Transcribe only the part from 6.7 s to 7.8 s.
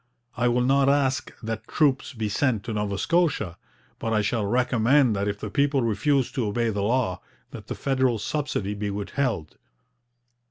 the law, that the